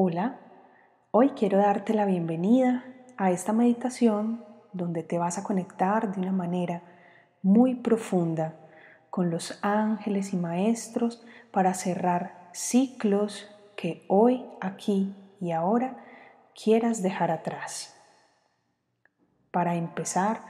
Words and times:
Hola, 0.00 0.38
hoy 1.10 1.30
quiero 1.30 1.58
darte 1.58 1.92
la 1.92 2.04
bienvenida 2.04 2.84
a 3.16 3.32
esta 3.32 3.52
meditación 3.52 4.44
donde 4.72 5.02
te 5.02 5.18
vas 5.18 5.38
a 5.38 5.42
conectar 5.42 6.14
de 6.14 6.20
una 6.20 6.30
manera 6.30 6.82
muy 7.42 7.74
profunda 7.74 8.54
con 9.10 9.28
los 9.28 9.58
ángeles 9.60 10.32
y 10.32 10.36
maestros 10.36 11.26
para 11.50 11.74
cerrar 11.74 12.48
ciclos 12.52 13.50
que 13.74 14.04
hoy, 14.06 14.46
aquí 14.60 15.16
y 15.40 15.50
ahora 15.50 15.96
quieras 16.54 17.02
dejar 17.02 17.32
atrás. 17.32 18.00
Para 19.50 19.74
empezar, 19.74 20.42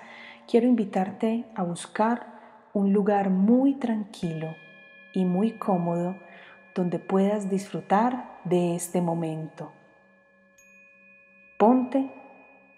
quiero 0.47 0.67
invitarte 0.67 1.47
a 1.55 1.63
buscar 1.63 2.35
un 2.75 2.93
lugar 2.93 3.31
muy 3.31 3.77
tranquilo 3.77 4.55
y 5.15 5.25
muy 5.25 5.53
cómodo 5.53 6.17
donde 6.79 7.01
puedas 7.01 7.51
disfrutar 7.51 8.39
de 8.45 8.77
este 8.77 9.01
momento. 9.01 9.73
Ponte 11.59 12.09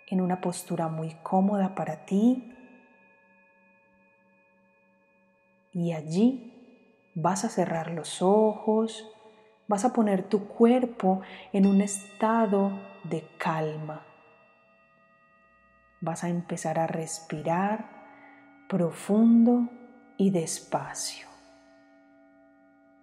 en 0.06 0.22
una 0.22 0.40
postura 0.40 0.88
muy 0.88 1.16
cómoda 1.22 1.74
para 1.74 2.06
ti 2.06 2.56
y 5.74 5.92
allí 5.92 7.12
vas 7.14 7.44
a 7.44 7.50
cerrar 7.50 7.90
los 7.90 8.22
ojos, 8.22 9.06
vas 9.68 9.84
a 9.84 9.92
poner 9.92 10.22
tu 10.22 10.48
cuerpo 10.48 11.20
en 11.52 11.66
un 11.66 11.82
estado 11.82 12.72
de 13.04 13.28
calma. 13.36 14.06
Vas 16.00 16.24
a 16.24 16.30
empezar 16.30 16.78
a 16.78 16.86
respirar 16.86 17.84
profundo 18.66 19.68
y 20.16 20.30
despacio. 20.30 21.29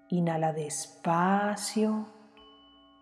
Inhala 0.10 0.54
despacio 0.54 2.06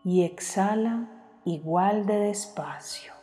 y 0.04 0.24
exhala 0.24 1.08
igual 1.46 2.06
de 2.06 2.18
despacio. 2.18 3.14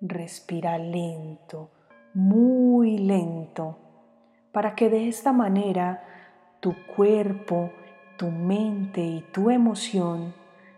Respira 0.00 0.76
lento, 0.76 1.70
muy 2.12 2.98
lento, 2.98 3.78
para 4.52 4.74
que 4.74 4.90
de 4.90 5.08
esta 5.08 5.32
manera 5.32 6.04
tu 6.60 6.74
cuerpo 6.94 7.70
tu 8.16 8.30
mente 8.30 9.00
y 9.00 9.20
tu 9.32 9.50
emoción 9.50 10.34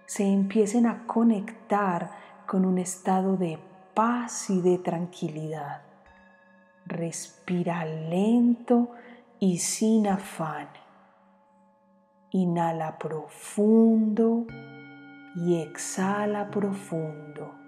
se 0.06 0.24
empiecen 0.24 0.86
a 0.86 1.06
conectar 1.06 2.10
con 2.46 2.64
un 2.64 2.78
estado 2.78 3.36
de 3.36 3.58
paz 3.94 4.50
y 4.50 4.60
de 4.60 4.78
tranquilidad. 4.78 5.82
Respira 6.86 7.84
lento 7.84 8.92
y 9.40 9.58
sin 9.58 10.06
afán. 10.06 10.68
Inhala 12.30 12.98
profundo 12.98 14.46
y 15.34 15.60
exhala 15.60 16.50
profundo. 16.50 17.65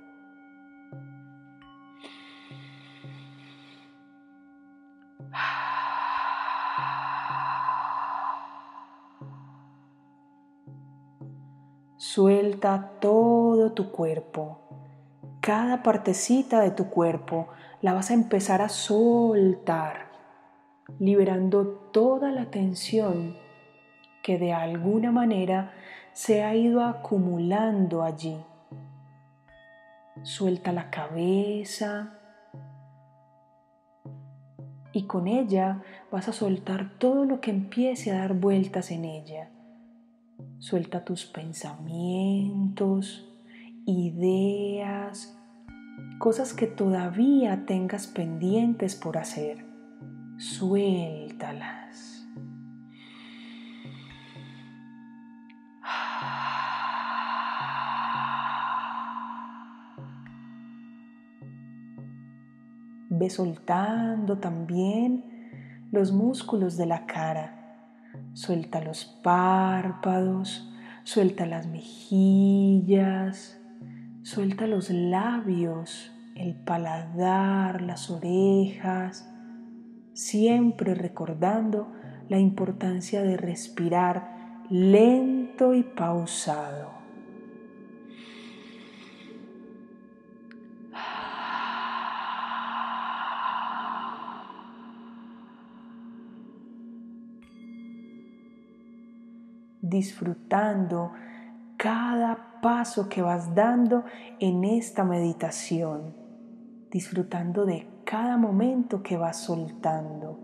Suelta 12.11 12.93
todo 13.01 13.73
tu 13.73 13.91
cuerpo. 13.93 14.61
Cada 15.43 15.83
partecita 15.83 16.63
de 16.63 16.71
tu 16.71 16.89
cuerpo 16.89 17.49
la 17.83 17.93
vas 17.93 18.11
a 18.11 18.15
empezar 18.15 18.63
a 18.63 18.71
soltar, 18.71 20.07
liberando 20.99 21.67
toda 21.93 22.31
la 22.31 22.47
tensión 22.47 23.37
que 24.23 24.39
de 24.39 24.55
alguna 24.55 25.13
manera 25.13 25.75
se 26.15 26.43
ha 26.43 26.55
ido 26.55 26.83
acumulando 26.83 28.03
allí. 28.03 28.43
Suelta 30.23 30.73
la 30.73 30.89
cabeza 30.89 32.15
y 34.95 35.03
con 35.03 35.29
ella 35.29 35.83
vas 36.11 36.27
a 36.29 36.33
soltar 36.33 36.89
todo 36.97 37.27
lo 37.27 37.43
que 37.43 37.51
empiece 37.51 38.13
a 38.13 38.21
dar 38.21 38.33
vueltas 38.33 38.93
en 38.93 39.05
ella 39.05 39.51
Suelta 40.59 41.05
tus 41.05 41.25
pensamientos, 41.25 43.29
ideas, 43.87 45.37
cosas 46.19 46.53
que 46.53 46.67
todavía 46.67 47.65
tengas 47.65 48.07
pendientes 48.07 48.97
por 48.97 49.19
hacer. 49.19 49.65
Suéltalas. 50.37 52.27
Ve 63.11 63.31
soltando 63.31 64.39
también 64.39 65.25
los 65.91 66.13
músculos 66.13 66.77
de 66.77 66.87
la 66.87 67.07
cara 67.07 67.58
Suelta 68.35 68.81
los 68.81 69.05
párpados, 69.23 70.71
suelta 71.05 71.47
las 71.47 71.67
mejillas, 71.67 73.59
suelta 74.23 74.67
los 74.67 74.91
labios, 74.91 76.13
el 76.35 76.55
paladar, 76.55 77.83
las 77.83 78.11
orejas, 78.11 79.29
siempre 80.13 80.95
recordando 80.95 81.93
la 82.29 82.39
importancia 82.39 83.23
de 83.23 83.37
respirar 83.37 84.65
lento 84.69 85.75
y 85.75 85.83
pausado. 85.83 86.98
Disfrutando 99.89 101.13
cada 101.77 102.61
paso 102.61 103.09
que 103.09 103.23
vas 103.23 103.55
dando 103.55 104.05
en 104.41 104.65
esta 104.65 105.05
meditación, 105.05 106.15
disfrutando 106.91 107.65
de 107.65 107.87
cada 108.05 108.37
momento 108.37 109.03
que 109.03 109.17
vas 109.17 109.37
soltando. 109.37 110.41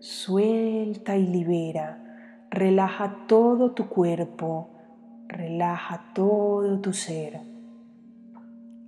Suelta 0.00 1.16
y 1.16 1.26
libera, 1.26 2.46
relaja 2.50 3.26
todo 3.26 3.72
tu 3.72 3.88
cuerpo, 3.88 4.70
relaja 5.28 6.12
todo 6.14 6.80
tu 6.80 6.92
ser. 6.92 7.40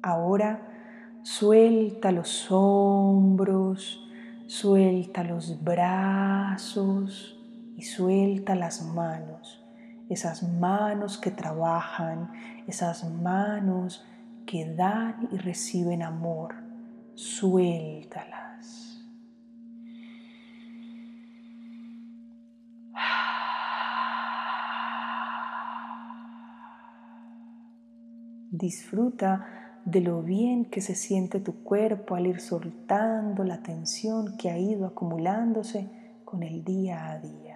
Ahora 0.03 0.63
suelta 1.23 2.13
los 2.13 2.51
hombros, 2.51 4.09
suelta 4.47 5.25
los 5.25 5.63
brazos 5.63 7.39
y 7.77 7.83
suelta 7.83 8.55
las 8.55 8.83
manos 8.83 9.66
esas 10.09 10.43
manos 10.43 11.19
que 11.19 11.31
trabajan, 11.31 12.31
esas 12.67 13.05
manos 13.11 14.05
que 14.47 14.65
dan 14.75 15.29
y 15.33 15.39
reciben 15.39 16.03
amor, 16.03 16.55
suéltalas. 17.15 18.47
Disfruta 28.51 29.47
de 29.85 30.01
lo 30.01 30.23
bien 30.23 30.65
que 30.65 30.81
se 30.81 30.95
siente 30.95 31.41
tu 31.41 31.63
cuerpo 31.63 32.15
al 32.15 32.27
ir 32.27 32.41
soltando 32.41 33.45
la 33.45 33.63
tensión 33.63 34.37
que 34.37 34.51
ha 34.51 34.59
ido 34.59 34.87
acumulándose 34.87 35.91
con 36.25 36.43
el 36.43 36.65
día 36.65 37.11
a 37.11 37.19
día. 37.19 37.56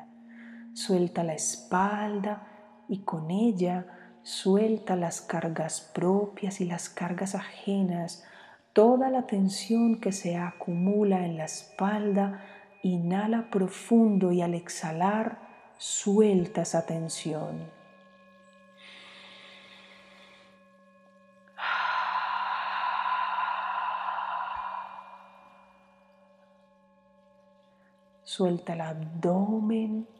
Suelta 0.81 1.23
la 1.25 1.35
espalda 1.35 2.47
y 2.88 3.00
con 3.00 3.31
ella 3.31 3.85
suelta 4.23 4.97
las 4.97 5.21
cargas 5.21 5.82
propias 5.94 6.62
y 6.62 6.65
las 6.65 6.88
cargas 6.88 7.35
ajenas, 7.35 8.25
toda 8.73 9.11
la 9.11 9.27
tensión 9.27 10.00
que 10.00 10.11
se 10.11 10.38
acumula 10.38 11.27
en 11.27 11.37
la 11.37 11.44
espalda. 11.44 12.47
Inhala 12.82 13.50
profundo 13.50 14.32
y 14.32 14.41
al 14.41 14.55
exhalar 14.55 15.38
suelta 15.77 16.62
esa 16.62 16.87
tensión. 16.87 17.71
Suelta 28.25 28.73
el 28.73 28.81
abdomen 28.81 30.19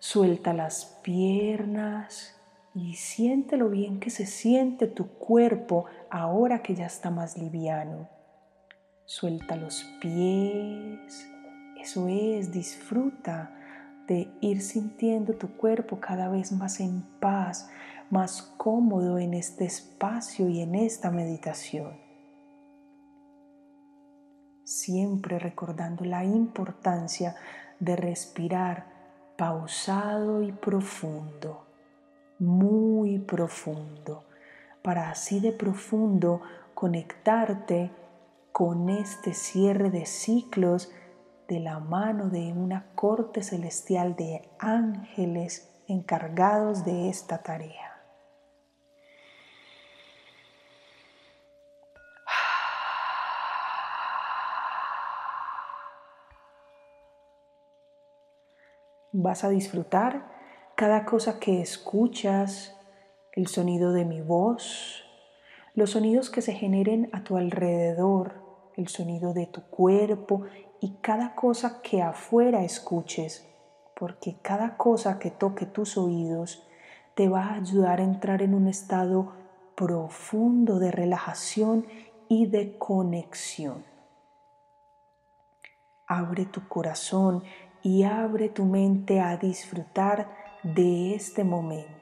Suelta 0.00 0.52
las 0.52 0.84
piernas 1.02 2.36
y 2.72 2.94
siente 2.94 3.56
lo 3.56 3.68
bien 3.68 3.98
que 3.98 4.10
se 4.10 4.26
siente 4.26 4.86
tu 4.86 5.08
cuerpo 5.08 5.86
ahora 6.08 6.62
que 6.62 6.76
ya 6.76 6.86
está 6.86 7.10
más 7.10 7.36
liviano. 7.36 8.08
Suelta 9.04 9.56
los 9.56 9.82
pies, 10.00 11.28
eso 11.80 12.06
es, 12.06 12.52
disfruta 12.52 13.50
de 14.06 14.30
ir 14.40 14.62
sintiendo 14.62 15.34
tu 15.34 15.56
cuerpo 15.56 15.98
cada 15.98 16.28
vez 16.28 16.52
más 16.52 16.78
en 16.78 17.02
paz, 17.18 17.68
más 18.08 18.42
cómodo 18.56 19.18
en 19.18 19.34
este 19.34 19.64
espacio 19.64 20.48
y 20.48 20.60
en 20.60 20.76
esta 20.76 21.10
meditación. 21.10 21.98
Siempre 24.62 25.40
recordando 25.40 26.04
la 26.04 26.24
importancia 26.24 27.34
de 27.80 27.96
respirar 27.96 28.97
pausado 29.38 30.42
y 30.42 30.52
profundo 30.52 31.68
muy 32.38 33.18
profundo, 33.18 34.24
para 34.82 35.10
así 35.10 35.40
de 35.40 35.52
profundo 35.52 36.40
conectarte 36.74 37.90
con 38.52 38.88
este 38.88 39.34
cierre 39.34 39.90
de 39.90 40.06
ciclos 40.06 40.92
de 41.48 41.60
la 41.60 41.80
mano 41.80 42.28
de 42.28 42.52
una 42.52 42.86
corte 42.94 43.42
celestial 43.42 44.14
de 44.16 44.48
ángeles 44.58 45.70
encargados 45.88 46.84
de 46.84 47.08
esta 47.08 47.38
tarea. 47.38 47.87
Vas 59.12 59.42
a 59.44 59.48
disfrutar 59.48 60.30
cada 60.74 61.04
cosa 61.06 61.40
que 61.40 61.60
escuchas, 61.60 62.76
el 63.32 63.46
sonido 63.46 63.92
de 63.92 64.04
mi 64.04 64.20
voz, 64.20 65.04
los 65.74 65.90
sonidos 65.90 66.28
que 66.28 66.42
se 66.42 66.52
generen 66.52 67.08
a 67.12 67.24
tu 67.24 67.36
alrededor, 67.36 68.42
el 68.76 68.88
sonido 68.88 69.32
de 69.32 69.46
tu 69.46 69.62
cuerpo 69.62 70.42
y 70.80 70.96
cada 71.00 71.34
cosa 71.34 71.80
que 71.82 72.02
afuera 72.02 72.64
escuches, 72.64 73.48
porque 73.96 74.36
cada 74.42 74.76
cosa 74.76 75.18
que 75.18 75.30
toque 75.30 75.66
tus 75.66 75.96
oídos 75.96 76.68
te 77.14 77.28
va 77.28 77.44
a 77.44 77.54
ayudar 77.54 78.00
a 78.00 78.04
entrar 78.04 78.42
en 78.42 78.54
un 78.54 78.68
estado 78.68 79.32
profundo 79.74 80.78
de 80.78 80.90
relajación 80.90 81.86
y 82.28 82.46
de 82.46 82.76
conexión. 82.76 83.84
Abre 86.06 86.46
tu 86.46 86.66
corazón 86.68 87.42
y 87.82 88.04
abre 88.04 88.48
tu 88.48 88.64
mente 88.64 89.20
a 89.20 89.36
disfrutar 89.36 90.28
de 90.62 91.14
este 91.14 91.44
momento. 91.44 91.98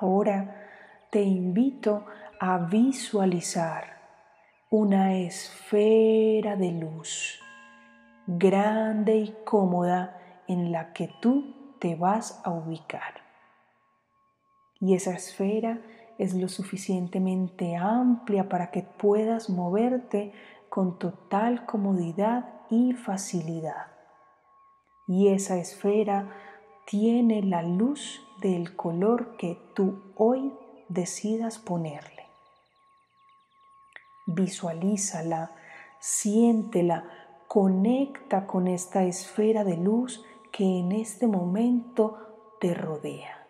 Ahora 0.00 0.66
te 1.10 1.22
invito 1.22 2.04
a 2.40 2.58
visualizar 2.58 3.94
una 4.68 5.16
esfera 5.16 6.56
de 6.56 6.72
luz 6.72 7.40
grande 8.26 9.16
y 9.16 9.36
cómoda 9.44 10.18
en 10.48 10.72
la 10.72 10.92
que 10.92 11.08
tú 11.20 11.76
te 11.78 11.94
vas 11.94 12.40
a 12.44 12.50
ubicar. 12.50 13.23
Y 14.84 14.92
esa 14.92 15.14
esfera 15.14 15.80
es 16.18 16.34
lo 16.34 16.46
suficientemente 16.46 17.74
amplia 17.74 18.50
para 18.50 18.70
que 18.70 18.82
puedas 18.82 19.48
moverte 19.48 20.34
con 20.68 20.98
total 20.98 21.64
comodidad 21.64 22.60
y 22.68 22.92
facilidad. 22.92 23.86
Y 25.08 25.28
esa 25.28 25.56
esfera 25.56 26.28
tiene 26.84 27.42
la 27.42 27.62
luz 27.62 28.20
del 28.42 28.76
color 28.76 29.38
que 29.38 29.58
tú 29.74 30.02
hoy 30.16 30.52
decidas 30.90 31.58
ponerle. 31.58 32.26
Visualízala, 34.26 35.52
siéntela, 35.98 37.08
conecta 37.48 38.46
con 38.46 38.68
esta 38.68 39.04
esfera 39.04 39.64
de 39.64 39.78
luz 39.78 40.22
que 40.52 40.80
en 40.80 40.92
este 40.92 41.26
momento 41.26 42.18
te 42.60 42.74
rodea. 42.74 43.43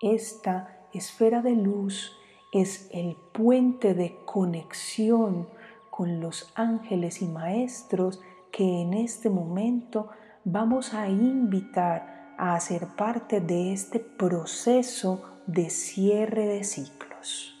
Esta 0.00 0.86
esfera 0.92 1.42
de 1.42 1.56
luz 1.56 2.16
es 2.52 2.88
el 2.92 3.16
puente 3.32 3.94
de 3.94 4.16
conexión 4.24 5.48
con 5.90 6.20
los 6.20 6.52
ángeles 6.54 7.20
y 7.20 7.26
maestros 7.26 8.20
que 8.52 8.82
en 8.82 8.94
este 8.94 9.28
momento 9.28 10.08
vamos 10.44 10.94
a 10.94 11.08
invitar 11.08 12.34
a 12.38 12.54
hacer 12.54 12.86
parte 12.96 13.40
de 13.40 13.72
este 13.72 13.98
proceso 13.98 15.40
de 15.48 15.68
cierre 15.68 16.46
de 16.46 16.62
ciclos. 16.62 17.56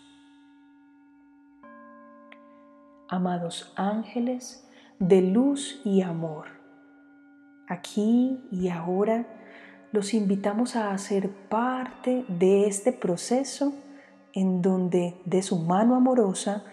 Amados 3.08 3.72
ángeles 3.74 4.64
de 5.00 5.22
luz 5.22 5.80
y 5.84 6.02
amor, 6.02 6.46
aquí 7.66 8.38
y 8.52 8.68
ahora 8.68 9.37
los 9.92 10.14
invitamos 10.14 10.76
a 10.76 10.92
hacer 10.92 11.30
parte 11.48 12.24
de 12.28 12.66
este 12.66 12.92
proceso 12.92 13.72
en 14.34 14.60
donde 14.60 15.16
de 15.24 15.42
su 15.42 15.58
mano 15.58 15.96
amorosa 15.96 16.64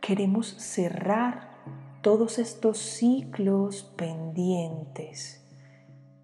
queremos 0.00 0.48
cerrar 0.58 1.50
todos 2.02 2.38
estos 2.38 2.78
ciclos 2.78 3.84
pendientes, 3.96 5.44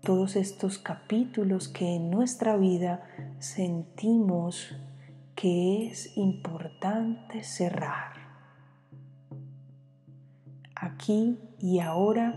todos 0.03 0.37
estos 0.37 0.79
capítulos 0.79 1.69
que 1.69 1.97
en 1.97 2.11
nuestra 2.11 2.57
vida 2.57 3.03
sentimos 3.39 4.77
que 5.35 5.87
es 5.87 6.17
importante 6.17 7.43
cerrar. 7.43 8.13
Aquí 10.75 11.39
y 11.61 11.79
ahora 11.79 12.35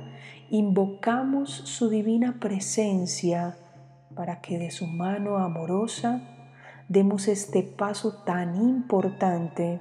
invocamos 0.50 1.50
su 1.52 1.90
divina 1.90 2.40
presencia 2.40 3.58
para 4.16 4.42
que 4.42 4.58
de 4.58 4.72
su 4.72 4.88
mano 4.88 5.38
amorosa 5.38 6.22
demos 6.88 7.28
este 7.28 7.64
paso 7.64 8.24
tan 8.24 8.56
importante 8.56 9.80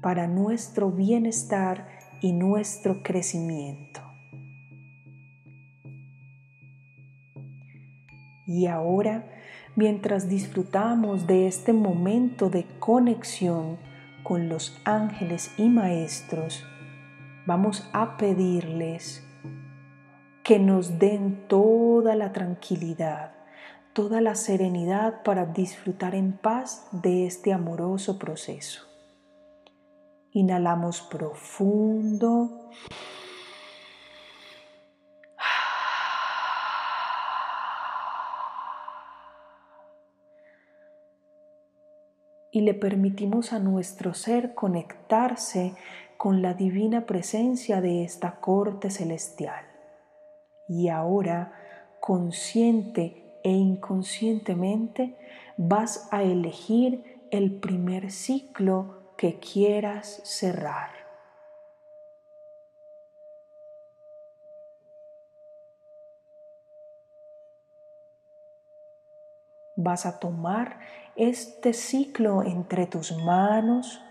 para 0.00 0.26
nuestro 0.26 0.90
bienestar 0.90 1.88
y 2.20 2.32
nuestro 2.32 3.02
crecimiento. 3.02 4.00
Y 8.46 8.66
ahora, 8.66 9.26
mientras 9.76 10.28
disfrutamos 10.28 11.26
de 11.26 11.46
este 11.46 11.72
momento 11.72 12.50
de 12.50 12.66
conexión 12.78 13.78
con 14.22 14.48
los 14.48 14.80
ángeles 14.84 15.52
y 15.56 15.68
maestros, 15.68 16.64
vamos 17.46 17.88
a 17.92 18.16
pedirles 18.16 19.24
que 20.42 20.58
nos 20.58 20.98
den 20.98 21.46
toda 21.46 22.16
la 22.16 22.32
tranquilidad 22.32 23.39
toda 23.92 24.20
la 24.20 24.34
serenidad 24.34 25.22
para 25.22 25.46
disfrutar 25.46 26.14
en 26.14 26.32
paz 26.32 26.86
de 26.92 27.26
este 27.26 27.52
amoroso 27.52 28.18
proceso. 28.18 28.86
Inhalamos 30.32 31.02
profundo. 31.02 32.70
Y 42.52 42.62
le 42.62 42.74
permitimos 42.74 43.52
a 43.52 43.60
nuestro 43.60 44.12
ser 44.14 44.54
conectarse 44.54 45.74
con 46.16 46.42
la 46.42 46.54
divina 46.54 47.06
presencia 47.06 47.80
de 47.80 48.04
esta 48.04 48.40
corte 48.40 48.90
celestial. 48.90 49.64
Y 50.68 50.88
ahora, 50.88 51.52
consciente 52.00 53.19
e 53.42 53.50
inconscientemente 53.50 55.16
vas 55.56 56.08
a 56.10 56.22
elegir 56.22 57.26
el 57.30 57.52
primer 57.60 58.10
ciclo 58.10 59.14
que 59.16 59.38
quieras 59.38 60.20
cerrar. 60.24 60.90
Vas 69.76 70.04
a 70.04 70.18
tomar 70.18 70.80
este 71.16 71.72
ciclo 71.72 72.42
entre 72.42 72.86
tus 72.86 73.12
manos, 73.12 74.02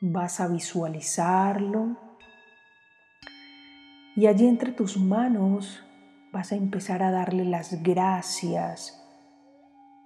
vas 0.00 0.40
a 0.40 0.48
visualizarlo 0.48 1.96
y 4.16 4.26
allí 4.26 4.46
entre 4.46 4.72
tus 4.72 4.96
manos 4.98 5.82
vas 6.34 6.50
a 6.50 6.56
empezar 6.56 7.04
a 7.04 7.12
darle 7.12 7.44
las 7.44 7.80
gracias 7.84 9.00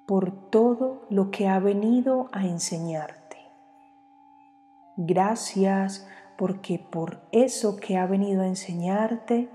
por 0.06 0.50
todo 0.50 1.06
lo 1.08 1.30
que 1.30 1.48
ha 1.48 1.58
venido 1.58 2.28
a 2.32 2.44
enseñarte. 2.44 3.38
Gracias 4.98 6.06
porque 6.36 6.78
por 6.78 7.22
eso 7.32 7.78
que 7.78 7.96
ha 7.96 8.04
venido 8.04 8.42
a 8.42 8.46
enseñarte, 8.46 9.48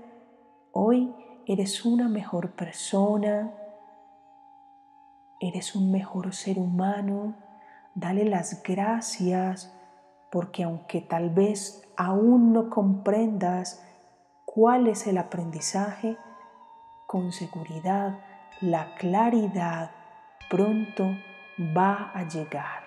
hoy 0.72 1.14
eres 1.46 1.84
una 1.84 2.08
mejor 2.08 2.50
persona, 2.56 3.52
eres 5.40 5.76
un 5.76 5.92
mejor 5.92 6.34
ser 6.34 6.58
humano. 6.58 7.36
Dale 7.94 8.24
las 8.24 8.64
gracias 8.64 9.72
porque 10.32 10.64
aunque 10.64 11.00
tal 11.00 11.30
vez 11.30 11.88
aún 11.96 12.52
no 12.52 12.68
comprendas 12.68 13.80
cuál 14.44 14.88
es 14.88 15.06
el 15.06 15.18
aprendizaje, 15.18 16.18
con 17.14 17.30
seguridad 17.30 18.18
la 18.60 18.96
claridad 18.96 19.92
pronto 20.50 21.04
va 21.56 22.10
a 22.12 22.26
llegar. 22.26 22.82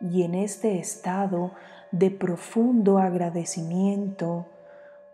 Y 0.00 0.22
en 0.22 0.34
este 0.34 0.78
estado 0.78 1.52
de 1.92 2.10
profundo 2.10 2.96
agradecimiento, 2.96 4.46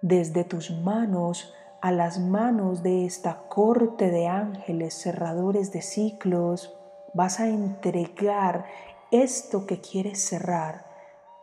desde 0.01 0.45
tus 0.45 0.71
manos 0.71 1.53
a 1.83 1.91
las 1.91 2.21
manos 2.21 2.85
de 2.85 3.05
esta 3.05 3.49
corte 3.49 4.13
de 4.13 4.29
ángeles 4.29 4.95
cerradores 4.95 5.73
de 5.73 5.83
ciclos, 5.83 6.73
vas 7.15 7.41
a 7.41 7.49
entregar 7.49 8.67
esto 9.11 9.67
que 9.67 9.81
quieres 9.81 10.25
cerrar 10.25 10.84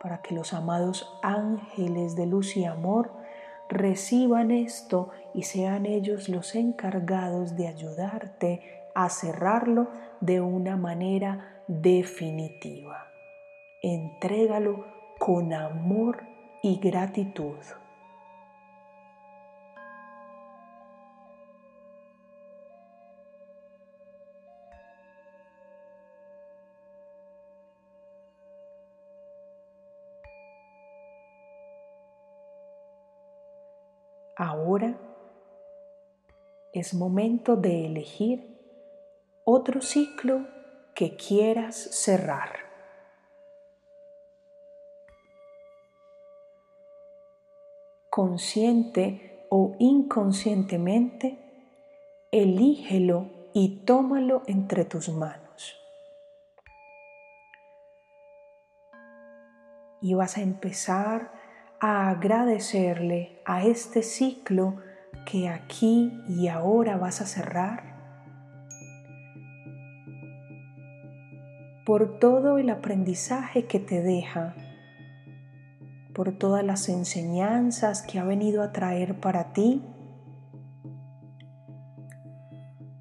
para 0.02 0.20
que 0.20 0.34
los 0.34 0.52
amados 0.52 1.16
ángeles 1.22 2.16
de 2.16 2.26
luz 2.26 2.56
y 2.56 2.64
amor 2.64 3.12
reciban 3.68 4.50
esto 4.50 5.10
y 5.32 5.44
sean 5.44 5.86
ellos 5.86 6.28
los 6.28 6.56
encargados 6.56 7.56
de 7.56 7.68
ayudarte 7.68 8.60
a 8.94 9.08
cerrarlo 9.08 9.88
de 10.20 10.40
una 10.40 10.76
manera 10.76 11.62
definitiva. 11.68 13.06
Entrégalo 13.80 14.84
con 15.18 15.52
amor 15.52 16.24
y 16.62 16.78
gratitud. 16.80 17.56
Ahora 34.42 34.96
es 36.72 36.94
momento 36.94 37.54
de 37.54 37.86
elegir 37.86 38.58
otro 39.44 39.80
ciclo 39.80 40.48
que 40.96 41.14
quieras 41.14 41.76
cerrar. 41.76 42.50
Consciente 48.10 49.46
o 49.48 49.76
inconscientemente, 49.78 51.38
elígelo 52.32 53.30
y 53.52 53.84
tómalo 53.84 54.42
entre 54.48 54.84
tus 54.84 55.08
manos. 55.08 55.78
Y 60.00 60.14
vas 60.14 60.36
a 60.36 60.40
empezar 60.40 61.41
a 61.84 62.10
agradecerle 62.10 63.40
a 63.44 63.64
este 63.64 64.04
ciclo 64.04 64.76
que 65.26 65.48
aquí 65.48 66.22
y 66.28 66.46
ahora 66.46 66.96
vas 66.96 67.20
a 67.20 67.26
cerrar 67.26 67.82
por 71.84 72.20
todo 72.20 72.58
el 72.58 72.70
aprendizaje 72.70 73.66
que 73.66 73.80
te 73.80 74.00
deja, 74.00 74.54
por 76.14 76.30
todas 76.38 76.64
las 76.64 76.88
enseñanzas 76.88 78.02
que 78.02 78.20
ha 78.20 78.24
venido 78.24 78.62
a 78.62 78.70
traer 78.70 79.18
para 79.18 79.52
ti, 79.52 79.82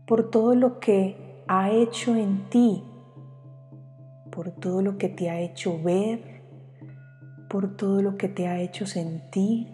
por 0.08 0.32
todo 0.32 0.56
lo 0.56 0.80
que 0.80 1.44
ha 1.48 1.70
hecho 1.70 2.16
en 2.16 2.50
ti, 2.50 2.84
por 4.32 4.50
todo 4.50 4.82
lo 4.82 4.98
que 4.98 5.08
te 5.08 5.30
ha 5.30 5.40
hecho 5.40 5.80
ver, 5.84 6.31
por 7.52 7.76
todo 7.76 8.02
lo 8.02 8.16
que 8.16 8.30
te 8.30 8.48
ha 8.48 8.62
hecho 8.62 8.86
sentir. 8.88 9.68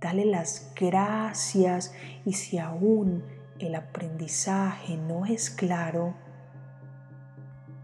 Dale 0.00 0.24
las 0.24 0.72
gracias 0.74 1.94
y 2.24 2.32
si 2.32 2.56
aún 2.56 3.22
el 3.58 3.74
aprendizaje 3.74 4.96
no 4.96 5.26
es 5.26 5.50
claro, 5.50 6.14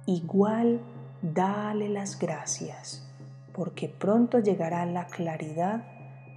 igual 0.06 0.80
dale 1.20 1.90
las 1.90 2.18
gracias, 2.18 3.06
porque 3.52 3.90
pronto 3.90 4.38
llegará 4.38 4.86
la 4.86 5.06
claridad 5.06 5.84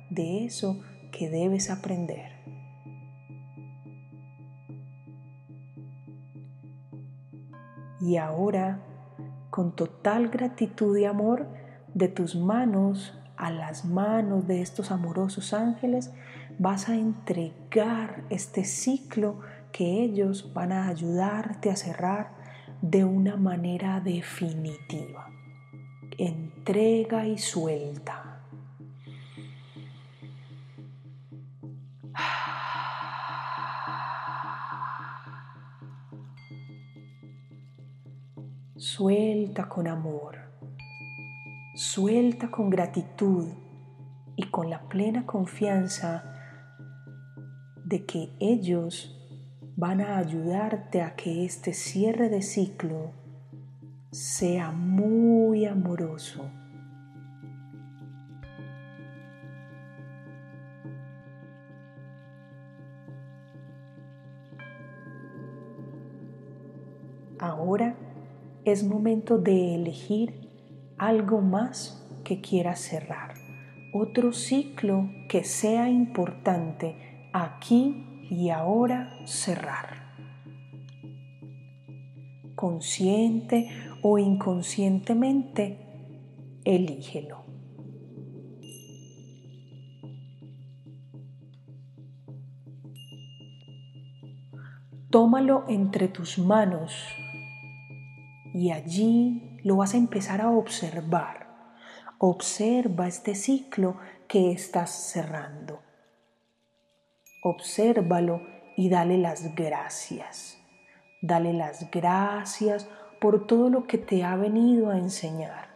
de 0.10 0.44
eso 0.44 0.84
que 1.14 1.30
debes 1.30 1.70
aprender. 1.70 2.30
Y 8.02 8.18
ahora, 8.18 8.82
con 9.50 9.76
total 9.76 10.28
gratitud 10.28 10.98
y 10.98 11.06
amor, 11.06 11.61
de 11.94 12.08
tus 12.08 12.36
manos 12.36 13.18
a 13.38 13.50
las 13.50 13.86
manos 13.86 14.48
de 14.48 14.62
estos 14.62 14.92
amorosos 14.92 15.54
ángeles, 15.54 16.12
vas 16.60 16.90
a 16.90 16.96
entregar 16.96 18.24
este 18.30 18.64
ciclo 18.66 19.40
que 19.72 20.04
ellos 20.04 20.54
van 20.54 20.72
a 20.72 20.88
ayudarte 20.88 21.72
a 21.72 21.76
cerrar 21.76 22.34
de 22.82 23.04
una 23.04 23.38
manera 23.38 24.00
definitiva. 24.00 25.28
Entrega 26.18 27.26
y 27.26 27.38
suelta. 27.38 28.42
Suelta 38.78 39.70
con 39.70 39.88
amor. 39.88 40.51
Suelta 41.84 42.52
con 42.52 42.70
gratitud 42.70 43.48
y 44.36 44.44
con 44.52 44.70
la 44.70 44.88
plena 44.88 45.26
confianza 45.26 46.24
de 47.84 48.06
que 48.06 48.30
ellos 48.40 49.20
van 49.76 50.00
a 50.00 50.20
ayudarte 50.20 51.02
a 51.02 51.16
que 51.16 51.44
este 51.44 51.74
cierre 51.74 52.30
de 52.30 52.44
ciclo 52.44 53.14
sea 54.12 54.70
muy 54.70 55.66
amoroso. 55.66 56.52
Ahora 67.40 67.96
es 68.66 68.84
momento 68.84 69.40
de 69.40 69.74
elegir 69.74 70.51
algo 71.02 71.42
más 71.42 72.08
que 72.24 72.42
quieras 72.42 72.80
cerrar, 72.80 73.34
otro 73.92 74.34
ciclo 74.34 75.10
que 75.28 75.44
sea 75.44 75.90
importante 75.90 77.28
aquí 77.34 78.28
y 78.30 78.52
ahora 78.52 79.12
cerrar. 79.26 80.14
Consciente 82.54 83.68
o 84.04 84.20
inconscientemente, 84.20 85.80
elígelo. 86.66 87.46
Tómalo 95.10 95.66
entre 95.68 96.10
tus 96.10 96.38
manos 96.38 96.94
y 98.54 98.70
allí 98.70 99.51
lo 99.64 99.78
vas 99.78 99.94
a 99.94 99.98
empezar 99.98 100.42
a 100.42 100.50
observar. 100.50 101.48
Observa 102.18 103.08
este 103.08 103.36
ciclo 103.36 103.98
que 104.28 104.52
estás 104.52 104.92
cerrando. 104.92 105.80
Obsérvalo 107.44 108.42
y 108.78 108.90
dale 108.90 109.18
las 109.18 109.56
gracias. 109.56 110.58
Dale 111.22 111.54
las 111.54 111.90
gracias 111.92 112.88
por 113.20 113.46
todo 113.46 113.70
lo 113.70 113.86
que 113.86 113.98
te 113.98 114.24
ha 114.24 114.36
venido 114.36 114.90
a 114.90 114.98
enseñar. 114.98 115.70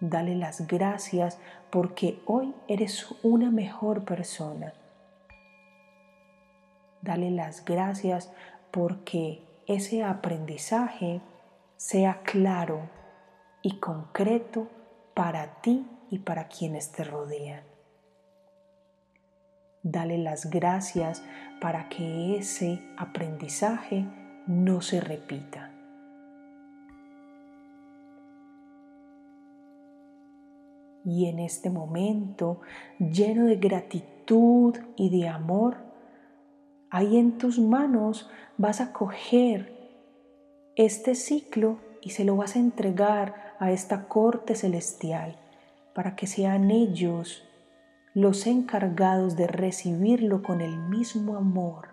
Dale 0.00 0.34
las 0.34 0.66
gracias 0.66 1.38
porque 1.70 2.20
hoy 2.26 2.54
eres 2.68 3.06
una 3.22 3.50
mejor 3.50 4.04
persona. 4.04 4.72
Dale 7.02 7.30
las 7.30 7.64
gracias 7.64 8.32
porque 8.70 9.42
ese 9.66 10.02
aprendizaje 10.02 11.20
sea 11.82 12.22
claro 12.22 12.88
y 13.60 13.80
concreto 13.80 14.68
para 15.14 15.60
ti 15.62 15.84
y 16.10 16.20
para 16.20 16.46
quienes 16.46 16.92
te 16.92 17.02
rodean. 17.02 17.64
Dale 19.82 20.16
las 20.18 20.48
gracias 20.48 21.24
para 21.60 21.88
que 21.88 22.38
ese 22.38 22.80
aprendizaje 22.96 24.06
no 24.46 24.80
se 24.80 25.00
repita. 25.00 25.72
Y 31.04 31.26
en 31.26 31.40
este 31.40 31.68
momento, 31.68 32.60
lleno 33.00 33.46
de 33.46 33.56
gratitud 33.56 34.78
y 34.94 35.10
de 35.10 35.28
amor, 35.28 35.78
ahí 36.90 37.16
en 37.16 37.38
tus 37.38 37.58
manos 37.58 38.30
vas 38.56 38.80
a 38.80 38.92
coger 38.92 39.81
este 40.76 41.14
ciclo 41.14 41.78
y 42.00 42.10
se 42.10 42.24
lo 42.24 42.36
vas 42.36 42.56
a 42.56 42.58
entregar 42.58 43.54
a 43.58 43.70
esta 43.70 44.08
corte 44.08 44.54
celestial 44.54 45.36
para 45.94 46.16
que 46.16 46.26
sean 46.26 46.70
ellos 46.70 47.44
los 48.14 48.46
encargados 48.46 49.36
de 49.36 49.46
recibirlo 49.46 50.42
con 50.42 50.60
el 50.60 50.76
mismo 50.76 51.36
amor 51.36 51.88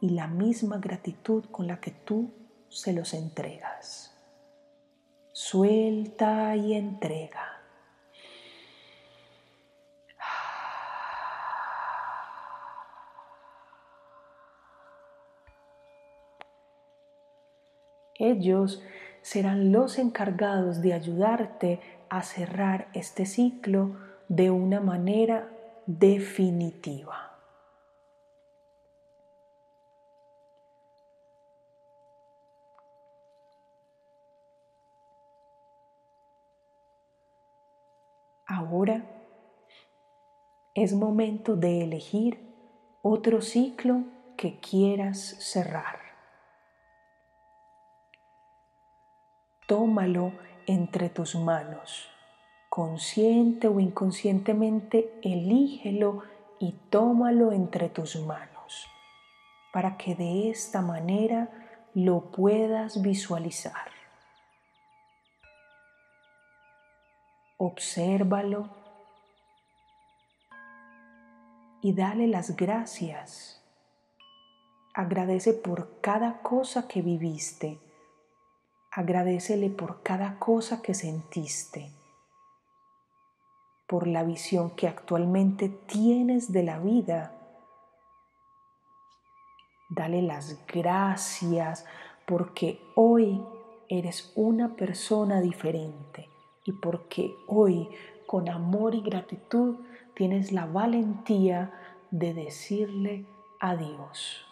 y 0.00 0.10
la 0.10 0.26
misma 0.26 0.78
gratitud 0.78 1.44
con 1.50 1.66
la 1.66 1.80
que 1.80 1.90
tú 1.90 2.30
se 2.68 2.92
los 2.92 3.14
entregas. 3.14 4.14
Suelta 5.32 6.56
y 6.56 6.74
entrega. 6.74 7.51
Ellos 18.18 18.82
serán 19.22 19.72
los 19.72 19.98
encargados 19.98 20.82
de 20.82 20.92
ayudarte 20.92 21.80
a 22.08 22.22
cerrar 22.22 22.88
este 22.92 23.24
ciclo 23.24 23.96
de 24.28 24.50
una 24.50 24.80
manera 24.80 25.48
definitiva. 25.86 27.32
Ahora 38.46 39.02
es 40.74 40.92
momento 40.92 41.56
de 41.56 41.82
elegir 41.82 42.38
otro 43.00 43.40
ciclo 43.40 44.04
que 44.36 44.58
quieras 44.60 45.36
cerrar. 45.38 46.01
Tómalo 49.72 50.32
entre 50.66 51.08
tus 51.08 51.34
manos 51.34 52.10
consciente 52.68 53.68
o 53.68 53.80
inconscientemente, 53.80 55.18
elígelo 55.22 56.24
y 56.58 56.72
tómalo 56.90 57.52
entre 57.52 57.88
tus 57.88 58.16
manos 58.16 58.86
para 59.72 59.96
que 59.96 60.14
de 60.14 60.50
esta 60.50 60.82
manera 60.82 61.48
lo 61.94 62.32
puedas 62.32 63.00
visualizar. 63.00 63.88
Obsérvalo 67.56 68.68
y 71.80 71.94
dale 71.94 72.26
las 72.26 72.56
gracias. 72.56 73.64
Agradece 74.92 75.54
por 75.54 75.98
cada 76.02 76.42
cosa 76.42 76.86
que 76.86 77.00
viviste. 77.00 77.81
Agradecele 78.94 79.70
por 79.70 80.02
cada 80.02 80.38
cosa 80.38 80.82
que 80.82 80.94
sentiste 80.94 81.90
por 83.92 84.06
la 84.06 84.24
visión 84.24 84.70
que 84.70 84.88
actualmente 84.88 85.68
tienes 85.68 86.50
de 86.50 86.62
la 86.62 86.78
vida. 86.78 87.34
Dale 89.90 90.22
las 90.22 90.64
gracias 90.66 91.84
porque 92.26 92.80
hoy 92.94 93.42
eres 93.90 94.32
una 94.34 94.76
persona 94.76 95.42
diferente 95.42 96.26
y 96.64 96.72
porque 96.72 97.34
hoy 97.48 97.86
con 98.26 98.48
amor 98.48 98.94
y 98.94 99.02
gratitud 99.02 99.76
tienes 100.14 100.52
la 100.52 100.64
valentía 100.64 101.70
de 102.10 102.32
decirle 102.32 103.26
adiós. 103.60 104.51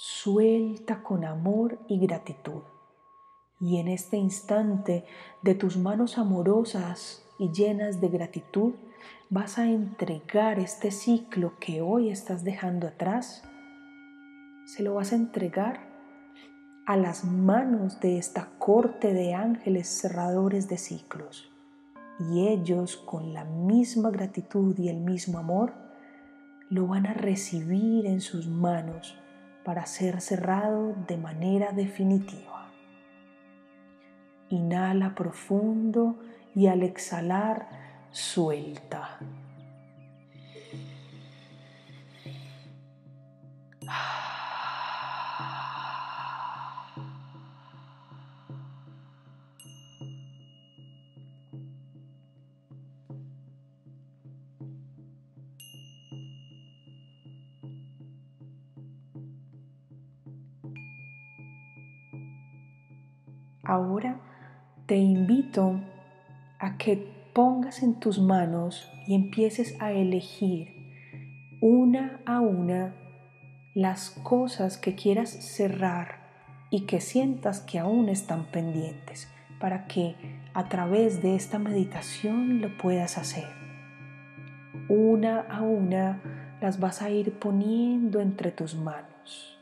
Suelta 0.00 1.02
con 1.02 1.24
amor 1.24 1.80
y 1.88 1.98
gratitud. 1.98 2.62
Y 3.58 3.80
en 3.80 3.88
este 3.88 4.16
instante 4.16 5.04
de 5.42 5.56
tus 5.56 5.76
manos 5.76 6.18
amorosas 6.18 7.26
y 7.36 7.50
llenas 7.50 8.00
de 8.00 8.06
gratitud, 8.06 8.74
vas 9.28 9.58
a 9.58 9.66
entregar 9.66 10.60
este 10.60 10.92
ciclo 10.92 11.54
que 11.58 11.82
hoy 11.82 12.10
estás 12.10 12.44
dejando 12.44 12.86
atrás. 12.86 13.42
Se 14.66 14.84
lo 14.84 14.94
vas 14.94 15.12
a 15.12 15.16
entregar 15.16 15.80
a 16.86 16.96
las 16.96 17.24
manos 17.24 17.98
de 17.98 18.18
esta 18.18 18.50
corte 18.60 19.12
de 19.12 19.34
ángeles 19.34 19.88
cerradores 19.88 20.68
de 20.68 20.78
ciclos. 20.78 21.50
Y 22.20 22.46
ellos, 22.46 22.98
con 22.98 23.32
la 23.32 23.42
misma 23.42 24.12
gratitud 24.12 24.78
y 24.78 24.90
el 24.90 25.00
mismo 25.00 25.40
amor, 25.40 25.72
lo 26.70 26.86
van 26.86 27.04
a 27.04 27.14
recibir 27.14 28.06
en 28.06 28.20
sus 28.20 28.46
manos 28.46 29.18
para 29.68 29.84
ser 29.84 30.22
cerrado 30.22 30.94
de 31.06 31.18
manera 31.18 31.72
definitiva. 31.72 32.70
Inhala 34.48 35.14
profundo 35.14 36.18
y 36.54 36.68
al 36.68 36.82
exhalar 36.82 37.68
suelta. 38.10 39.18
Ahora 63.68 64.16
te 64.86 64.96
invito 64.96 65.78
a 66.58 66.78
que 66.78 66.96
pongas 67.34 67.82
en 67.82 68.00
tus 68.00 68.18
manos 68.18 68.90
y 69.06 69.14
empieces 69.14 69.76
a 69.78 69.92
elegir 69.92 70.70
una 71.60 72.18
a 72.24 72.40
una 72.40 72.94
las 73.74 74.08
cosas 74.08 74.78
que 74.78 74.94
quieras 74.94 75.28
cerrar 75.28 76.16
y 76.70 76.86
que 76.86 77.02
sientas 77.02 77.60
que 77.60 77.78
aún 77.78 78.08
están 78.08 78.46
pendientes 78.46 79.30
para 79.60 79.86
que 79.86 80.16
a 80.54 80.70
través 80.70 81.20
de 81.20 81.34
esta 81.34 81.58
meditación 81.58 82.62
lo 82.62 82.74
puedas 82.78 83.18
hacer. 83.18 83.50
Una 84.88 85.40
a 85.40 85.60
una 85.60 86.22
las 86.62 86.80
vas 86.80 87.02
a 87.02 87.10
ir 87.10 87.38
poniendo 87.38 88.20
entre 88.20 88.50
tus 88.50 88.74
manos. 88.74 89.60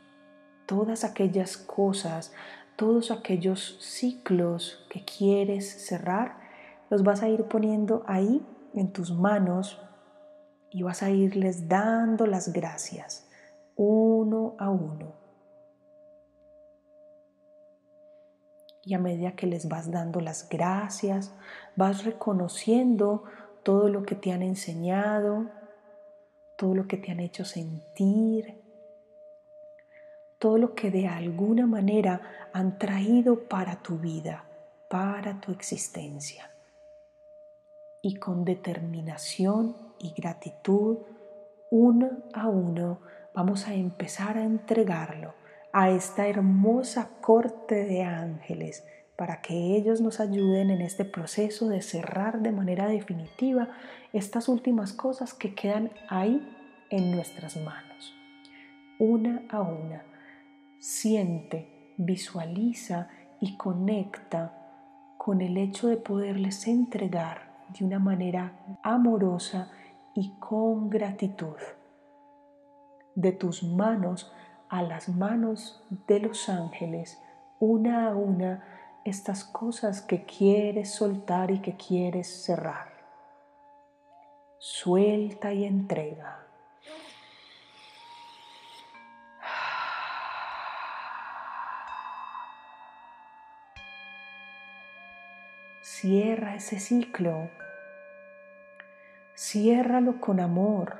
Todas 0.65 1.03
aquellas 1.03 1.57
cosas 1.57 2.33
todos 2.77 3.11
aquellos 3.11 3.77
ciclos 3.81 4.85
que 4.89 5.03
quieres 5.03 5.67
cerrar, 5.85 6.37
los 6.89 7.03
vas 7.03 7.23
a 7.23 7.27
ir 7.27 7.43
poniendo 7.43 8.03
ahí 8.07 8.45
en 8.73 8.93
tus 8.93 9.11
manos 9.11 9.81
y 10.69 10.83
vas 10.83 11.03
a 11.03 11.09
irles 11.09 11.67
dando 11.67 12.27
las 12.27 12.53
gracias 12.53 13.27
uno 13.75 14.55
a 14.59 14.69
uno. 14.69 15.13
Y 18.83 18.93
a 18.93 18.99
medida 18.99 19.33
que 19.33 19.47
les 19.47 19.67
vas 19.67 19.91
dando 19.91 20.21
las 20.21 20.47
gracias, 20.47 21.33
vas 21.75 22.05
reconociendo 22.05 23.23
todo 23.63 23.89
lo 23.89 24.03
que 24.03 24.15
te 24.15 24.31
han 24.31 24.41
enseñado, 24.41 25.49
todo 26.57 26.73
lo 26.73 26.87
que 26.87 26.97
te 26.97 27.11
han 27.11 27.19
hecho 27.19 27.43
sentir, 27.43 28.66
todo 30.39 30.57
lo 30.57 30.75
que 30.75 30.91
de 30.91 31.07
alguna 31.07 31.65
manera 31.65 32.21
han 32.53 32.77
traído 32.77 33.47
para 33.47 33.81
tu 33.81 33.97
vida, 33.97 34.45
para 34.89 35.41
tu 35.41 35.51
existencia. 35.51 36.51
Y 38.01 38.15
con 38.15 38.45
determinación 38.45 39.75
y 39.99 40.13
gratitud, 40.15 40.99
uno 41.71 42.09
a 42.33 42.47
uno, 42.47 42.99
vamos 43.33 43.67
a 43.67 43.73
empezar 43.73 44.37
a 44.37 44.43
entregarlo 44.43 45.33
a 45.73 45.89
esta 45.89 46.27
hermosa 46.27 47.09
corte 47.21 47.85
de 47.85 48.03
ángeles 48.03 48.85
para 49.15 49.41
que 49.41 49.75
ellos 49.75 49.99
nos 49.99 50.19
ayuden 50.19 50.69
en 50.69 50.81
este 50.81 51.03
proceso 51.03 51.67
de 51.67 51.81
cerrar 51.81 52.41
de 52.41 52.51
manera 52.51 52.87
definitiva 52.87 53.69
estas 54.13 54.47
últimas 54.47 54.93
cosas 54.93 55.33
que 55.33 55.55
quedan 55.55 55.91
ahí 56.07 56.47
en 56.91 57.11
nuestras 57.11 57.57
manos, 57.57 58.13
una 58.99 59.41
a 59.49 59.61
una 59.61 60.03
siente, 60.79 61.93
visualiza 61.97 63.09
y 63.39 63.57
conecta 63.57 64.53
con 65.17 65.41
el 65.41 65.57
hecho 65.57 65.87
de 65.87 65.97
poderles 65.97 66.67
entregar 66.67 67.65
de 67.77 67.85
una 67.85 67.99
manera 67.99 68.53
amorosa 68.83 69.71
y 70.13 70.31
con 70.39 70.89
gratitud. 70.89 71.57
De 73.15 73.31
tus 73.31 73.63
manos 73.63 74.31
a 74.69 74.81
las 74.81 75.09
manos 75.09 75.83
de 76.07 76.19
los 76.19 76.49
ángeles, 76.49 77.21
una 77.59 78.07
a 78.07 78.15
una, 78.15 78.63
estas 79.05 79.43
cosas 79.43 80.01
que 80.01 80.25
quieres 80.25 80.91
soltar 80.91 81.51
y 81.51 81.59
que 81.59 81.75
quieres 81.75 82.43
cerrar. 82.43 82.89
Suelta 84.59 85.53
y 85.53 85.65
entrega. 85.65 86.46
Cierra 95.99 96.53
ese 96.53 96.79
ciclo. 96.79 97.49
Ciérralo 99.35 100.21
con 100.21 100.39
amor. 100.39 100.97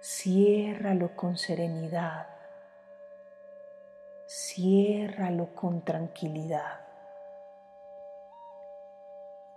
Ciérralo 0.00 1.14
con 1.14 1.36
serenidad. 1.36 2.28
Ciérralo 4.26 5.54
con 5.54 5.84
tranquilidad. 5.84 6.80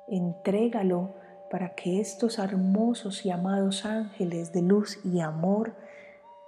Entrégalo 0.09 1.15
para 1.49 1.73
que 1.73 2.01
estos 2.01 2.37
hermosos 2.37 3.25
y 3.25 3.31
amados 3.31 3.85
ángeles 3.85 4.51
de 4.51 4.61
luz 4.61 4.99
y 5.05 5.21
amor 5.21 5.73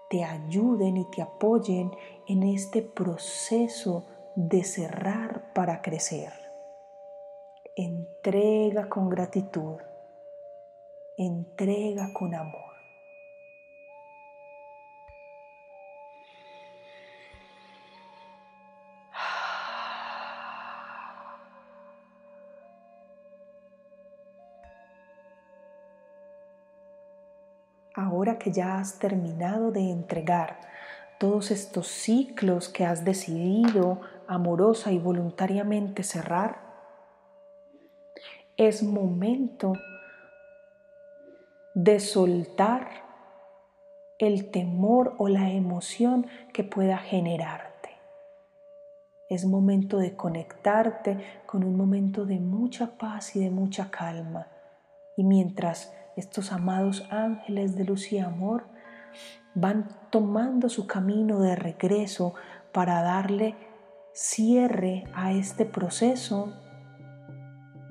te 0.10 0.26
ayuden 0.26 0.98
y 0.98 1.10
te 1.12 1.22
apoyen 1.22 1.91
en 2.28 2.44
este 2.44 2.82
proceso 2.82 4.06
de 4.36 4.65
cerrar 4.65 5.54
para 5.54 5.82
crecer. 5.82 6.41
Entrega 7.78 8.90
con 8.90 9.08
gratitud, 9.08 9.78
entrega 11.18 12.12
con 12.12 12.36
amor. 12.36 12.74
Ahora 27.96 28.38
que 28.38 28.52
ya 28.52 28.80
has 28.80 29.00
terminado 29.00 29.72
de 29.72 29.80
entregar 29.80 30.60
todos 31.20 31.52
estos 31.52 31.88
ciclos 31.88 32.68
que 32.68 32.86
has 32.86 33.06
decidido 33.06 34.02
amorosa 34.28 34.92
y 34.92 35.00
voluntariamente 35.00 36.04
cerrar, 36.04 36.71
es 38.58 38.84
momento 38.84 39.74
de 41.74 42.00
soltar 42.00 42.90
el 44.20 44.52
temor 44.52 45.16
o 45.18 45.28
la 45.28 45.52
emoción 45.52 46.28
que 46.54 46.64
pueda 46.64 46.98
generarte. 46.98 47.90
Es 49.30 49.46
momento 49.46 49.98
de 49.98 50.16
conectarte 50.16 51.42
con 51.46 51.64
un 51.64 51.76
momento 51.76 52.26
de 52.26 52.40
mucha 52.40 52.98
paz 52.98 53.36
y 53.36 53.40
de 53.40 53.50
mucha 53.50 53.90
calma. 53.90 54.48
Y 55.16 55.24
mientras 55.24 55.94
estos 56.16 56.52
amados 56.52 57.08
ángeles 57.10 57.76
de 57.76 57.86
luz 57.86 58.12
y 58.12 58.20
amor 58.20 58.66
van 59.56 59.88
tomando 60.10 60.70
su 60.70 60.86
camino 60.86 61.40
de 61.40 61.56
regreso 61.56 62.34
para 62.72 63.02
darle 63.02 63.56
cierre 64.14 65.06
a 65.14 65.32
este 65.32 65.66
proceso, 65.66 66.54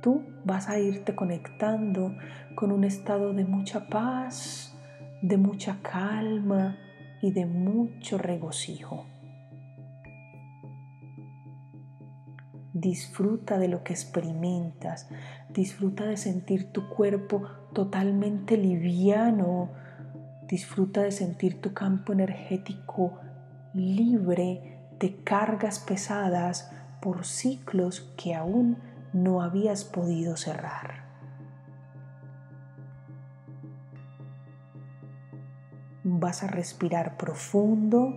tú 0.03 0.23
vas 0.45 0.69
a 0.69 0.79
irte 0.79 1.15
conectando 1.15 2.15
con 2.55 2.73
un 2.73 2.85
estado 2.85 3.33
de 3.33 3.45
mucha 3.45 3.89
paz, 3.89 4.75
de 5.23 5.37
mucha 5.37 5.79
calma 5.83 6.77
y 7.21 7.33
de 7.33 7.47
mucho 7.47 8.19
regocijo. 8.19 9.07
Disfruta 12.73 13.59
de 13.59 13.69
lo 13.69 13.83
que 13.83 13.93
experimentas, 13.93 15.09
disfruta 15.51 16.05
de 16.05 16.17
sentir 16.17 16.73
tu 16.73 16.89
cuerpo 16.89 17.43
totalmente 17.75 18.57
liviano, 18.57 19.71
disfruta 20.49 21.03
de 21.03 21.13
sentir 21.13 21.61
tu 21.61 21.75
campo 21.75 22.13
energético 22.13 23.19
libre 23.75 24.89
de 24.99 25.23
cargas 25.23 25.79
pesadas 25.79 26.71
por 27.01 27.25
ciclos 27.25 28.13
que 28.17 28.35
aún 28.35 28.79
no 29.13 29.43
habías 29.43 29.85
podido 29.85 30.37
cerrar. 30.37 31.05
Vas 36.05 36.43
a 36.43 36.47
respirar 36.47 37.17
profundo. 37.17 38.15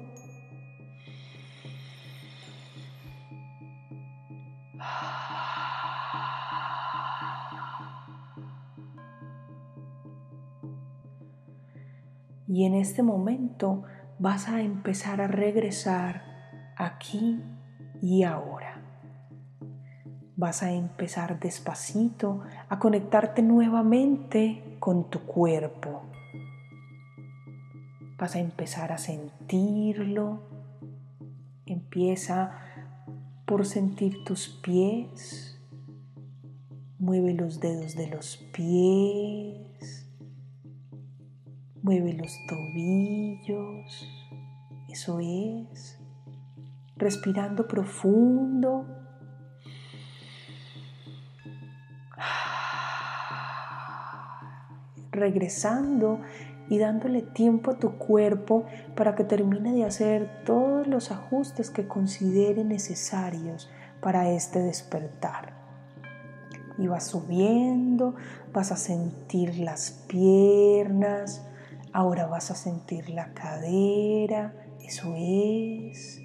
Y 12.48 12.66
en 12.66 12.76
este 12.76 13.02
momento 13.02 13.84
vas 14.20 14.48
a 14.48 14.62
empezar 14.62 15.22
a 15.22 15.28
regresar 15.28 16.24
aquí 16.78 17.42
y 18.00 18.24
ahora 18.24 18.73
vas 20.44 20.62
a 20.62 20.74
empezar 20.74 21.40
despacito 21.40 22.42
a 22.68 22.78
conectarte 22.78 23.42
nuevamente 23.42 24.76
con 24.82 25.10
tu 25.10 25.20
cuerpo. 25.20 26.02
Vas 28.18 28.36
a 28.36 28.40
empezar 28.40 28.92
a 28.92 28.98
sentirlo. 28.98 30.42
Empieza 31.66 32.60
por 33.46 33.66
sentir 33.66 34.26
tus 34.26 34.50
pies. 34.50 35.58
Mueve 37.00 37.34
los 37.36 37.62
dedos 37.62 37.96
de 37.96 38.08
los 38.08 38.36
pies. 38.52 40.10
Mueve 41.82 42.16
los 42.16 42.38
tobillos. 42.50 44.10
Eso 44.90 45.22
es. 45.22 45.98
Respirando 46.98 47.66
profundo 47.66 49.03
regresando 55.12 56.20
y 56.70 56.80
dándole 56.80 57.22
tiempo 57.22 57.72
a 57.72 57.78
tu 57.78 57.98
cuerpo 57.98 58.66
para 58.96 59.16
que 59.16 59.24
termine 59.24 59.74
de 59.74 59.86
hacer 59.86 60.44
todos 60.46 60.88
los 60.88 61.12
ajustes 61.12 61.70
que 61.70 61.88
considere 61.88 62.64
necesarios 62.64 63.70
para 64.02 64.30
este 64.30 64.60
despertar. 64.60 65.54
Y 66.78 66.88
vas 66.88 67.08
subiendo, 67.08 68.16
vas 68.52 68.72
a 68.72 68.78
sentir 68.78 69.60
las 69.60 70.04
piernas, 70.08 71.46
ahora 71.92 72.26
vas 72.26 72.50
a 72.50 72.56
sentir 72.56 73.10
la 73.10 73.34
cadera, 73.34 74.56
eso 74.84 75.14
es, 75.16 76.20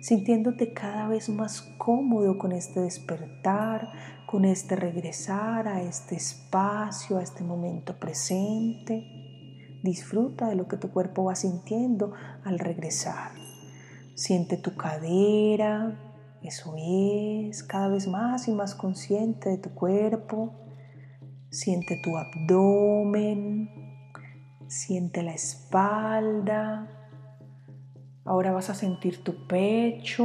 sintiéndote 0.00 0.72
cada 0.72 1.06
vez 1.06 1.28
más 1.28 1.62
cómodo 1.78 2.38
con 2.38 2.50
este 2.50 2.80
despertar, 2.80 3.92
con 4.32 4.46
este 4.46 4.76
regresar 4.76 5.68
a 5.68 5.82
este 5.82 6.14
espacio, 6.14 7.18
a 7.18 7.22
este 7.22 7.44
momento 7.44 7.98
presente. 7.98 9.04
Disfruta 9.82 10.48
de 10.48 10.54
lo 10.54 10.68
que 10.68 10.78
tu 10.78 10.90
cuerpo 10.90 11.24
va 11.24 11.34
sintiendo 11.34 12.14
al 12.42 12.58
regresar. 12.58 13.32
Siente 14.14 14.56
tu 14.56 14.74
cadera, 14.74 16.00
eso 16.42 16.74
es, 16.78 17.62
cada 17.62 17.88
vez 17.88 18.08
más 18.08 18.48
y 18.48 18.52
más 18.52 18.74
consciente 18.74 19.50
de 19.50 19.58
tu 19.58 19.74
cuerpo. 19.74 20.54
Siente 21.50 22.00
tu 22.02 22.16
abdomen, 22.16 23.68
siente 24.66 25.22
la 25.22 25.34
espalda. 25.34 26.88
Ahora 28.24 28.50
vas 28.52 28.70
a 28.70 28.74
sentir 28.74 29.22
tu 29.22 29.46
pecho, 29.46 30.24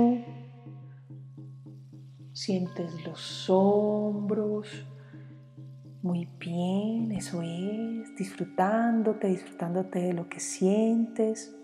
Sientes 2.37 3.03
los 3.03 3.49
hombros. 3.49 4.85
Muy 6.03 6.29
bien, 6.39 7.11
eso 7.11 7.41
es. 7.41 8.15
Disfrutándote, 8.15 9.27
disfrutándote 9.27 9.97
de 10.01 10.13
lo 10.13 10.29
que 10.29 10.39
sientes. 10.39 11.57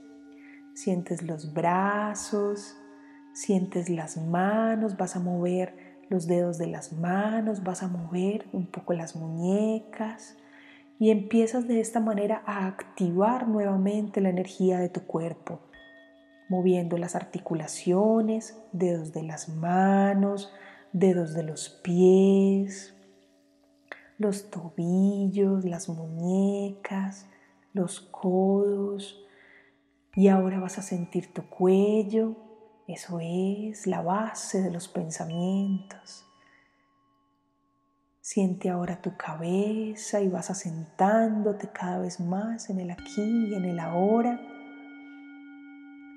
Sientes 0.73 1.21
los 1.21 1.53
brazos, 1.53 2.75
sientes 3.33 3.87
las 3.87 4.17
manos, 4.17 4.97
vas 4.97 5.15
a 5.15 5.19
mover 5.19 5.75
los 6.09 6.25
dedos 6.25 6.57
de 6.57 6.65
las 6.65 6.91
manos, 6.91 7.63
vas 7.63 7.83
a 7.83 7.87
mover 7.87 8.47
un 8.51 8.65
poco 8.65 8.93
las 8.93 9.15
muñecas 9.15 10.39
y 10.97 11.11
empiezas 11.11 11.67
de 11.67 11.81
esta 11.81 11.99
manera 11.99 12.41
a 12.47 12.65
activar 12.65 13.47
nuevamente 13.47 14.21
la 14.21 14.29
energía 14.29 14.79
de 14.79 14.89
tu 14.89 15.01
cuerpo, 15.01 15.59
moviendo 16.49 16.97
las 16.97 17.15
articulaciones, 17.15 18.57
dedos 18.71 19.13
de 19.13 19.23
las 19.23 19.49
manos, 19.49 20.51
dedos 20.91 21.33
de 21.33 21.43
los 21.43 21.69
pies, 21.69 22.95
los 24.17 24.49
tobillos, 24.49 25.65
las 25.65 25.89
muñecas, 25.89 27.27
los 27.73 27.99
codos. 27.99 29.19
Y 30.15 30.27
ahora 30.27 30.59
vas 30.59 30.77
a 30.77 30.83
sentir 30.83 31.33
tu 31.33 31.49
cuello, 31.49 32.35
eso 32.87 33.19
es 33.21 33.87
la 33.87 34.01
base 34.01 34.61
de 34.61 34.69
los 34.69 34.87
pensamientos. 34.87 36.25
Siente 38.21 38.69
ahora 38.69 39.01
tu 39.01 39.17
cabeza 39.17 40.21
y 40.21 40.29
vas 40.29 40.49
asentándote 40.49 41.69
cada 41.73 41.99
vez 41.99 42.19
más 42.19 42.69
en 42.69 42.79
el 42.79 42.91
aquí 42.91 43.49
y 43.49 43.53
en 43.53 43.65
el 43.65 43.79
ahora. 43.79 44.39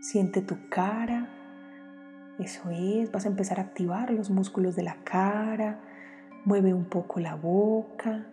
Siente 0.07 0.40
tu 0.40 0.69
cara. 0.69 1.29
Eso 2.38 2.71
es, 2.71 3.11
vas 3.11 3.25
a 3.25 3.29
empezar 3.29 3.59
a 3.59 3.64
activar 3.64 4.12
los 4.12 4.31
músculos 4.31 4.77
de 4.77 4.85
la 4.85 5.03
cara. 5.03 5.81
Mueve 6.45 6.73
un 6.73 6.85
poco 6.85 7.19
la 7.19 7.35
boca. 7.35 8.25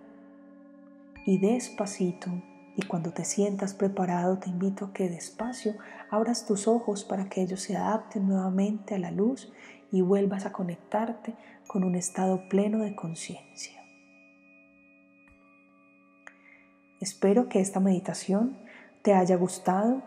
Y 1.26 1.40
despacito, 1.40 2.30
y 2.76 2.84
cuando 2.84 3.12
te 3.12 3.26
sientas 3.26 3.74
preparado, 3.74 4.38
te 4.38 4.52
invito 4.52 4.86
a 4.86 4.94
que 4.94 5.10
despacio 5.10 5.74
abras 6.12 6.46
tus 6.46 6.68
ojos 6.68 7.04
para 7.04 7.28
que 7.28 7.42
ellos 7.42 7.62
se 7.62 7.76
adapten 7.76 8.28
nuevamente 8.28 8.94
a 8.94 9.00
la 9.00 9.10
luz 9.10 9.52
y 9.92 10.02
vuelvas 10.02 10.46
a 10.46 10.52
conectarte 10.52 11.34
con 11.66 11.84
un 11.84 11.96
estado 11.96 12.48
pleno 12.50 12.84
de 12.84 12.94
conciencia. 12.94 13.82
Espero 17.02 17.50
que 17.50 17.62
esta 17.62 17.80
meditación 17.80 18.60
te 19.02 19.16
haya 19.16 19.38
gustado, 19.38 20.04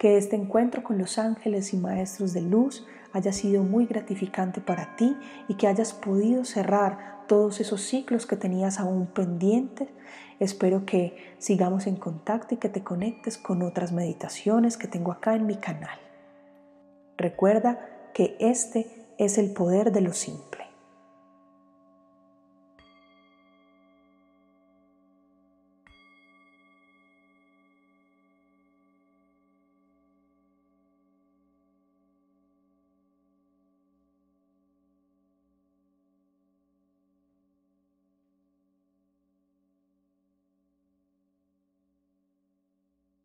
que 0.00 0.16
este 0.16 0.34
encuentro 0.34 0.82
con 0.82 0.96
los 0.96 1.18
ángeles 1.18 1.74
y 1.74 1.76
maestros 1.76 2.32
de 2.32 2.40
luz 2.40 2.86
haya 3.12 3.34
sido 3.34 3.62
muy 3.62 3.84
gratificante 3.84 4.62
para 4.62 4.96
ti 4.96 5.14
y 5.46 5.54
que 5.56 5.66
hayas 5.66 5.92
podido 5.92 6.46
cerrar 6.46 7.26
todos 7.28 7.60
esos 7.60 7.82
ciclos 7.82 8.24
que 8.24 8.36
tenías 8.36 8.80
aún 8.80 9.08
pendientes. 9.08 9.90
Espero 10.38 10.86
que 10.86 11.34
sigamos 11.36 11.86
en 11.86 11.96
contacto 11.96 12.54
y 12.54 12.56
que 12.56 12.70
te 12.70 12.82
conectes 12.82 13.36
con 13.36 13.60
otras 13.60 13.92
meditaciones 13.92 14.78
que 14.78 14.88
tengo 14.88 15.12
acá 15.12 15.34
en 15.34 15.44
mi 15.44 15.56
canal. 15.56 15.98
Recuerda 17.18 17.86
que 18.14 18.38
este 18.40 19.06
es 19.18 19.36
el 19.36 19.52
poder 19.52 19.92
de 19.92 20.00
los 20.00 20.16
cinco. 20.16 20.59